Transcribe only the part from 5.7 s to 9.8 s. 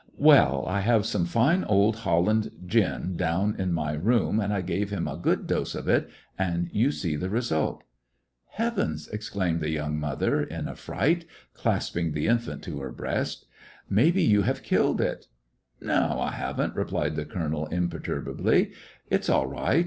of it, and yon see the result," ''Heavens!" exclaimed the